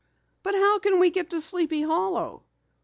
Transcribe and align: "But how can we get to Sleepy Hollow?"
"But 0.41 0.55
how 0.55 0.79
can 0.79 0.97
we 0.99 1.11
get 1.11 1.29
to 1.29 1.39
Sleepy 1.39 1.83
Hollow?" 1.83 2.43